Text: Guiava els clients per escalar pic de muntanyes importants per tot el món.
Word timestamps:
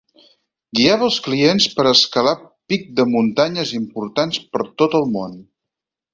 Guiava 0.77 1.03
els 1.07 1.17
clients 1.27 1.67
per 1.79 1.85
escalar 1.89 2.33
pic 2.73 2.89
de 3.01 3.05
muntanyes 3.11 3.75
importants 3.83 4.41
per 4.57 4.65
tot 4.83 4.99
el 5.03 5.07
món. 5.19 5.39